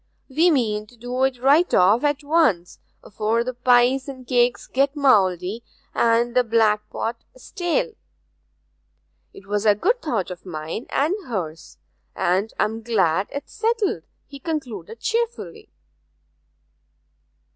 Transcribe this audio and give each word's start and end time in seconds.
We 0.29 0.49
mean 0.49 0.87
to 0.87 0.97
do 0.97 1.25
it 1.25 1.39
right 1.39 1.71
off 1.75 2.03
at 2.03 2.23
once, 2.23 2.79
afore 3.03 3.43
the 3.43 3.53
pies 3.53 4.09
and 4.09 4.25
cakes 4.25 4.65
get 4.65 4.95
mouldy 4.95 5.63
and 5.93 6.33
the 6.35 6.43
blackpot 6.43 7.23
stale. 7.37 7.91
'Twas 9.39 9.67
a 9.67 9.75
good 9.75 10.01
thought 10.01 10.31
of 10.31 10.43
mine 10.43 10.87
and 10.89 11.13
hers, 11.27 11.77
and 12.15 12.51
I 12.59 12.63
am 12.63 12.81
glad 12.81 13.29
'tis 13.29 13.43
settled,' 13.45 14.07
he 14.25 14.39
concluded 14.39 15.01
cheerfully. 15.01 15.69